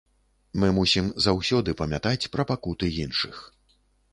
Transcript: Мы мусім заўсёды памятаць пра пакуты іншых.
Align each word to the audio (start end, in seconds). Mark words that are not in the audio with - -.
Мы 0.61 0.69
мусім 0.77 1.11
заўсёды 1.25 1.75
памятаць 1.81 2.29
пра 2.37 2.43
пакуты 2.53 2.93
іншых. 3.05 3.35